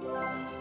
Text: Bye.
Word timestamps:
Bye. 0.00 0.57